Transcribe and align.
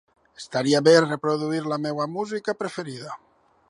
Estaria 0.43 0.79
bé 0.87 0.95
reproduir 1.03 1.61
la 1.75 1.81
meva 1.87 2.11
música 2.17 2.61
preferida. 2.65 3.19